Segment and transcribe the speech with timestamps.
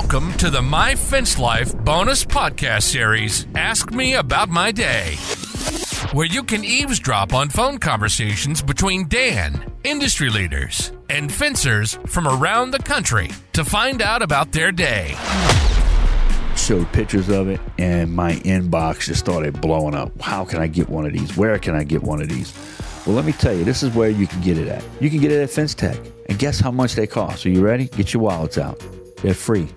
[0.00, 5.16] Welcome to the My Fence Life bonus podcast series, Ask Me About My Day,
[6.12, 12.70] where you can eavesdrop on phone conversations between Dan, industry leaders, and fencers from around
[12.70, 15.16] the country to find out about their day.
[16.56, 20.18] Showed pictures of it, and my inbox just started blowing up.
[20.20, 21.36] How can I get one of these?
[21.36, 22.54] Where can I get one of these?
[23.04, 24.84] Well, let me tell you, this is where you can get it at.
[25.00, 25.98] You can get it at Fence Tech.
[26.28, 27.44] And guess how much they cost?
[27.46, 27.86] Are you ready?
[27.86, 28.80] Get your wallets out.
[29.22, 29.68] They're free.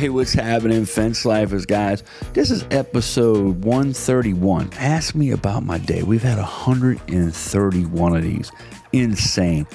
[0.00, 2.02] Hey, what's happening, Fence Lifers, guys?
[2.32, 4.70] This is episode 131.
[4.78, 6.02] Ask me about my day.
[6.02, 8.50] We've had 131 of these.
[8.94, 9.66] Insane.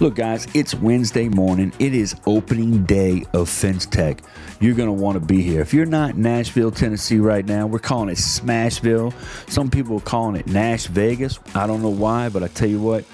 [0.00, 1.74] Look, guys, it's Wednesday morning.
[1.78, 4.22] It is opening day of Fence Tech.
[4.60, 5.60] You're going to want to be here.
[5.60, 9.12] If you're not Nashville, Tennessee right now, we're calling it Smashville.
[9.50, 11.38] Some people are calling it Nash Vegas.
[11.54, 13.04] I don't know why, but I tell you what,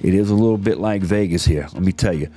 [0.00, 1.68] it is a little bit like Vegas here.
[1.74, 2.30] Let me tell you.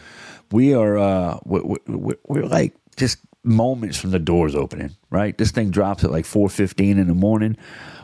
[0.51, 5.37] We are, uh, we're, we're, we're like just moments from the doors opening, right?
[5.37, 7.57] This thing drops at like 4.15 in the morning.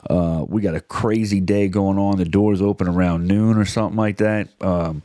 [0.10, 2.18] Uh, we got a crazy day going on.
[2.18, 4.50] The doors open around noon or something like that.
[4.62, 5.04] Um,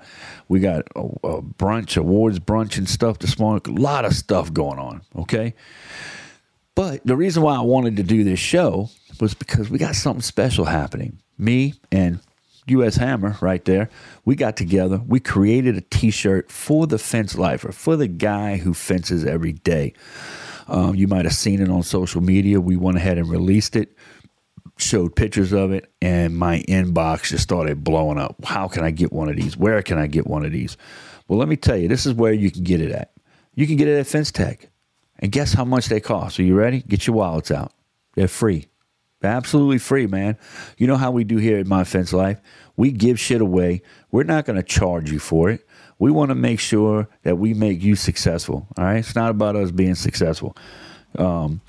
[0.48, 3.62] we got a, a brunch, awards brunch and stuff this morning.
[3.66, 5.54] A lot of stuff going on, okay?
[6.74, 10.22] But the reason why I wanted to do this show was because we got something
[10.22, 11.18] special happening.
[11.36, 12.20] Me and
[12.70, 13.88] US Hammer right there,
[14.24, 15.00] we got together.
[15.06, 19.52] We created a t shirt for the fence lifer, for the guy who fences every
[19.52, 19.94] day.
[20.68, 22.60] Um, you might have seen it on social media.
[22.60, 23.96] We went ahead and released it,
[24.78, 28.44] showed pictures of it, and my inbox just started blowing up.
[28.44, 29.56] How can I get one of these?
[29.56, 30.76] Where can I get one of these?
[31.26, 33.12] Well, let me tell you, this is where you can get it at.
[33.54, 34.68] You can get it at Fence Tech.
[35.18, 36.40] And guess how much they cost?
[36.40, 36.80] Are you ready?
[36.80, 37.72] Get your wallets out.
[38.14, 38.69] They're free.
[39.22, 40.38] Absolutely free, man.
[40.78, 42.40] You know how we do here at My Fence Life?
[42.76, 43.82] We give shit away.
[44.10, 45.66] We're not going to charge you for it.
[45.98, 48.66] We want to make sure that we make you successful.
[48.78, 48.96] All right?
[48.96, 50.56] It's not about us being successful.
[51.18, 51.60] Um,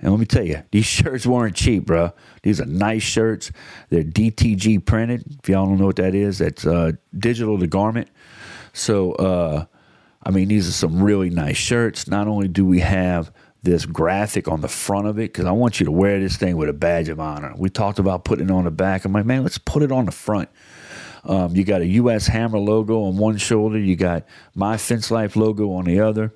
[0.00, 2.12] and let me tell you, these shirts weren't cheap, bro.
[2.42, 3.52] These are nice shirts.
[3.90, 5.24] They're DTG printed.
[5.42, 8.08] If y'all don't know what that is, that's uh, digital to garment.
[8.72, 9.66] So, uh,
[10.22, 12.08] I mean, these are some really nice shirts.
[12.08, 13.30] Not only do we have
[13.66, 16.56] this graphic on the front of it because I want you to wear this thing
[16.56, 17.52] with a badge of honor.
[17.56, 19.04] We talked about putting it on the back.
[19.04, 20.48] I'm like, man, let's put it on the front.
[21.24, 22.28] Um, you got a U.S.
[22.28, 23.78] Hammer logo on one shoulder.
[23.78, 26.32] You got My Fence Life logo on the other.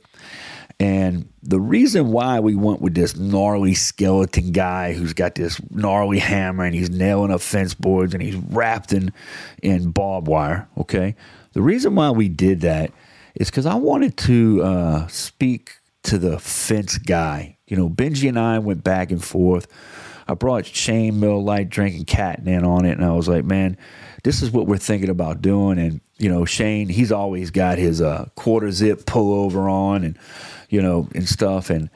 [0.80, 6.18] And the reason why we went with this gnarly skeleton guy who's got this gnarly
[6.18, 9.12] hammer and he's nailing up fence boards and he's wrapped in,
[9.62, 11.14] in barbed wire, okay?
[11.52, 12.92] The reason why we did that
[13.34, 17.58] is because I wanted to uh, speak to the fence guy.
[17.66, 19.66] You know, Benji and I went back and forth.
[20.26, 23.76] I brought Shane Mill Light drinking cat in on it, and I was like, man,
[24.22, 25.78] this is what we're thinking about doing.
[25.78, 30.18] And you know, Shane, he's always got his uh, quarter zip pullover on, and
[30.68, 31.68] you know, and stuff.
[31.68, 31.90] And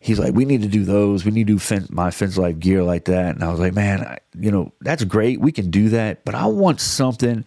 [0.00, 1.24] he's like, we need to do those.
[1.24, 3.34] We need to do fence, my fence life gear like that.
[3.34, 5.40] And I was like, man, I, you know, that's great.
[5.40, 7.44] We can do that, but I want something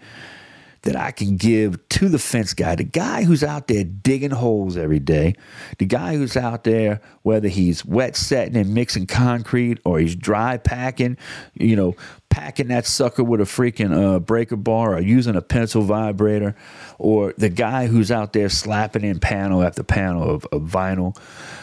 [0.83, 4.77] that I can give to the fence guy, the guy who's out there digging holes
[4.77, 5.35] every day,
[5.77, 10.57] the guy who's out there, whether he's wet setting and mixing concrete or he's dry
[10.57, 11.17] packing,
[11.53, 11.95] you know,
[12.29, 16.55] packing that sucker with a freaking uh, breaker bar or using a pencil vibrator,
[16.97, 21.17] or the guy who's out there slapping in panel after panel of, of vinyl.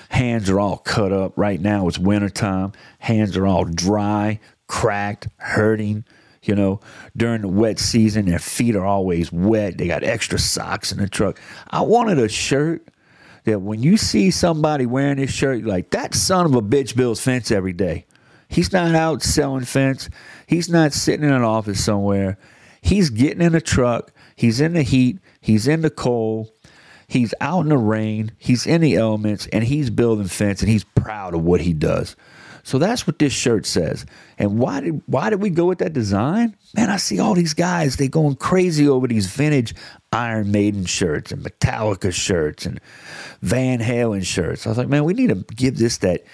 [0.09, 1.33] Hands are all cut up.
[1.37, 2.72] Right now it's wintertime.
[2.98, 6.04] Hands are all dry, cracked, hurting
[6.49, 6.81] you know,
[7.17, 9.79] during the wet season, their feet are always wet.
[9.79, 11.41] They got extra socks in the truck.
[11.71, 12.89] I wanted a shirt
[13.45, 16.97] that when you see somebody wearing this shirt, you're like, that son of a bitch
[16.97, 18.07] builds fence every day.
[18.49, 20.09] He's not out selling fence.
[20.47, 22.39] He's not sitting in an office somewhere.
[22.81, 24.13] He's getting in a truck.
[24.37, 25.19] He's in the heat.
[25.41, 26.51] He's in the cold.
[27.09, 28.33] He's out in the rain.
[28.39, 32.17] He's in the elements and he's building fence and he's proud of what he does.
[32.66, 34.06] So that's what this shirt says.
[34.38, 36.56] And why did why did we go with that design?
[36.75, 39.72] Man, I see all these guys, they going crazy over these vintage
[40.12, 42.80] Iron Maiden shirts and Metallica shirts and
[43.41, 44.66] Van Halen shirts.
[44.66, 46.24] I was like, man, we need to give this that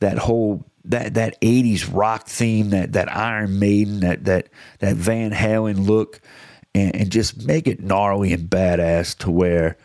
[0.00, 4.48] that whole that that 80s rock theme, that that Iron Maiden, that that
[4.80, 6.20] that Van Halen look,
[6.74, 9.76] and, and just make it gnarly and badass to where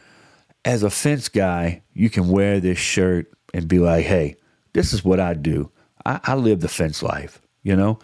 [0.66, 4.38] as a fence guy, you can wear this shirt and be like, hey,
[4.74, 5.70] this is what I do.
[6.06, 8.00] I, I live the fence life, you know?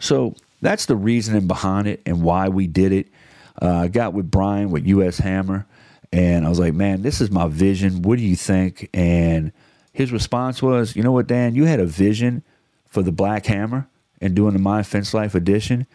[0.00, 3.08] So that's the reasoning behind it and why we did it.
[3.60, 5.66] Uh, I got with Brian with US Hammer,
[6.12, 8.02] and I was like, man, this is my vision.
[8.02, 8.88] What do you think?
[8.94, 9.52] And
[9.92, 12.42] his response was, you know what, Dan, you had a vision
[12.86, 13.88] for the Black Hammer
[14.20, 15.86] and doing the My Fence Life edition,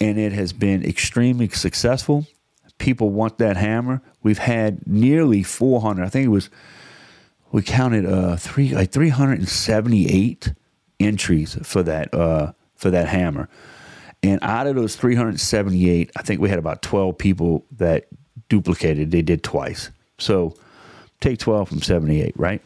[0.00, 2.26] and it has been extremely successful.
[2.78, 4.02] people want that hammer.
[4.22, 6.04] We've had nearly 400.
[6.04, 6.50] I think it was
[7.52, 10.52] we counted uh three like 378
[11.00, 13.48] entries for that uh for that hammer.
[14.22, 18.06] And out of those 378, I think we had about 12 people that
[18.48, 19.10] duplicated.
[19.10, 19.90] They did twice.
[20.18, 20.54] So
[21.20, 22.62] take 12 from 78, right?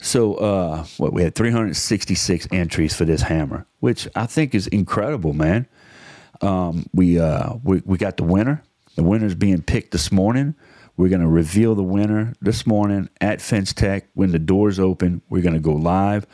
[0.00, 5.32] So uh what we had 366 entries for this hammer, which I think is incredible,
[5.32, 5.66] man.
[6.40, 8.62] Um, we uh we, we got the winner.
[8.96, 10.54] The winner's being picked this morning.
[10.96, 15.22] We're going to reveal the winner this morning at Fence Tech when the doors open.
[15.30, 16.26] We're going to go live.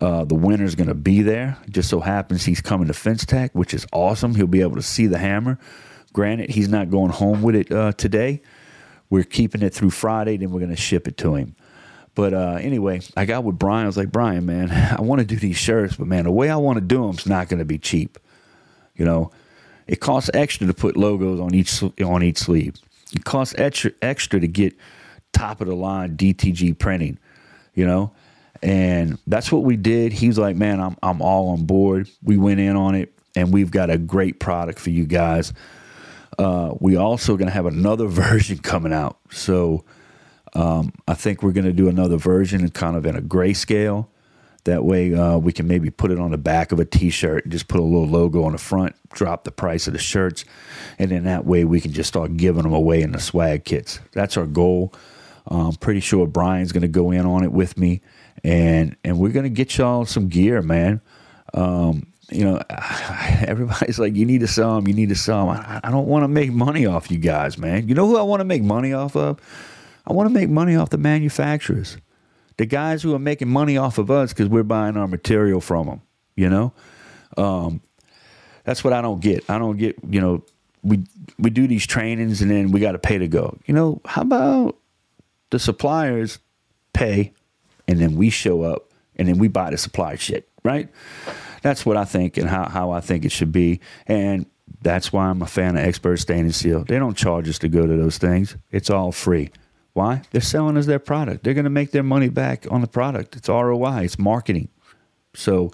[0.00, 1.56] Uh, the winner's going to be there.
[1.68, 4.34] Just so happens he's coming to Fence Tech, which is awesome.
[4.34, 5.58] He'll be able to see the hammer.
[6.12, 8.42] Granted, he's not going home with it uh, today.
[9.10, 11.54] We're keeping it through Friday, then we're going to ship it to him.
[12.14, 13.84] But uh, anyway, I got with Brian.
[13.84, 16.50] I was like, Brian, man, I want to do these shirts, but man, the way
[16.50, 18.18] I want to do them is not going to be cheap.
[18.96, 19.32] You know,
[19.86, 22.76] it costs extra to put logos on each on each sleeve.
[23.12, 24.74] It costs extra extra to get
[25.32, 27.18] top of the line DTG printing.
[27.74, 28.12] You know,
[28.64, 30.12] and that's what we did.
[30.12, 33.52] He was like, "Man, I'm I'm all on board." We went in on it, and
[33.52, 35.52] we've got a great product for you guys.
[36.38, 39.84] Uh, we also going to have another version coming out, so
[40.54, 44.06] um, I think we're going to do another version, kind of in a grayscale.
[44.64, 47.52] That way, uh, we can maybe put it on the back of a T-shirt and
[47.52, 50.46] just put a little logo on the front, drop the price of the shirts,
[50.98, 54.00] and then that way we can just start giving them away in the swag kits.
[54.12, 54.94] That's our goal.
[55.46, 58.00] I'm pretty sure Brian's going to go in on it with me,
[58.42, 61.00] and and we're going to get y'all some gear, man.
[61.52, 62.62] Um, you know,
[63.46, 65.56] everybody's like, you need to sell them, you need to sell them.
[65.56, 67.88] I, I don't want to make money off you guys, man.
[67.88, 69.38] You know who I want to make money off of?
[70.06, 71.96] I want to make money off the manufacturers
[72.56, 75.86] the guys who are making money off of us because we're buying our material from
[75.86, 76.02] them.
[76.36, 76.72] You know,
[77.36, 77.80] um,
[78.64, 79.48] that's what I don't get.
[79.48, 79.96] I don't get.
[80.08, 80.44] You know,
[80.82, 81.04] we
[81.38, 83.58] we do these trainings and then we got to pay to go.
[83.66, 84.76] You know, how about
[85.54, 86.40] the suppliers
[86.92, 87.32] pay
[87.86, 90.88] and then we show up and then we buy the supply shit, right?
[91.62, 93.78] That's what I think and how, how I think it should be.
[94.08, 94.46] And
[94.82, 96.82] that's why I'm a fan of Expert Stain and Seal.
[96.82, 98.56] They don't charge us to go to those things.
[98.72, 99.50] It's all free.
[99.92, 100.22] Why?
[100.32, 101.44] They're selling us their product.
[101.44, 103.36] They're going to make their money back on the product.
[103.36, 104.70] It's ROI, it's marketing.
[105.34, 105.70] So,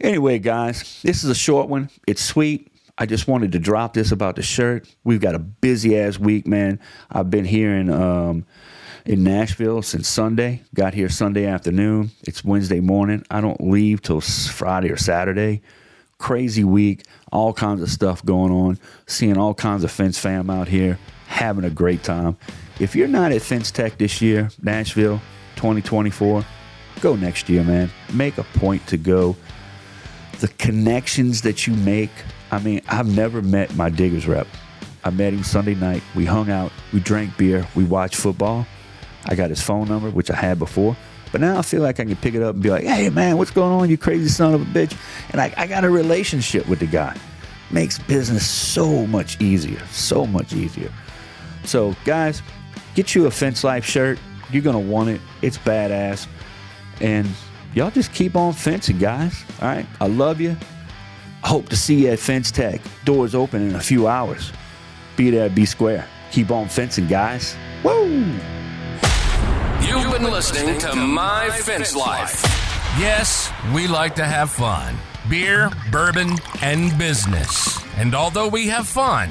[0.00, 1.90] anyway, guys, this is a short one.
[2.06, 2.70] It's sweet.
[2.98, 4.88] I just wanted to drop this about the shirt.
[5.04, 6.80] We've got a busy ass week, man.
[7.10, 8.46] I've been here in um,
[9.04, 10.62] in Nashville since Sunday.
[10.74, 12.10] Got here Sunday afternoon.
[12.22, 13.24] It's Wednesday morning.
[13.30, 15.62] I don't leave till Friday or Saturday.
[16.18, 17.04] Crazy week.
[17.32, 18.78] All kinds of stuff going on.
[19.06, 22.36] Seeing all kinds of fence fam out here having a great time.
[22.80, 25.20] If you're not at Fence Tech this year, Nashville
[25.56, 26.44] 2024,
[27.00, 27.90] go next year, man.
[28.12, 29.36] Make a point to go.
[30.40, 32.10] The connections that you make.
[32.50, 34.46] I mean, I've never met my diggers rep.
[35.04, 36.02] I met him Sunday night.
[36.14, 38.66] We hung out, we drank beer, we watched football.
[39.26, 40.96] I got his phone number, which I had before.
[41.32, 43.38] But now I feel like I can pick it up and be like, hey, man,
[43.38, 44.96] what's going on, you crazy son of a bitch?
[45.30, 47.16] And I, I got a relationship with the guy.
[47.70, 50.92] Makes business so much easier, so much easier.
[51.64, 52.42] So, guys,
[52.94, 54.18] Get you a Fence Life shirt.
[54.50, 55.20] You're going to want it.
[55.42, 56.26] It's badass.
[57.00, 57.28] And
[57.74, 59.44] y'all just keep on fencing, guys.
[59.62, 59.86] All right.
[60.00, 60.56] I love you.
[61.42, 62.80] I hope to see you at Fence Tech.
[63.04, 64.52] Doors open in a few hours.
[65.16, 66.06] Be there, be square.
[66.32, 67.56] Keep on fencing, guys.
[67.82, 68.08] Woo!
[69.80, 72.42] You've been listening to My Fence Life.
[72.98, 74.96] Yes, we like to have fun
[75.28, 77.78] beer, bourbon, and business.
[77.96, 79.30] And although we have fun,